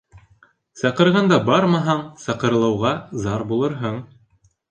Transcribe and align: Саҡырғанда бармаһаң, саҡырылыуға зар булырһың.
Саҡырғанда 0.79 1.37
бармаһаң, 1.49 2.01
саҡырылыуға 2.23 2.93
зар 3.27 3.47
булырһың. 3.53 4.01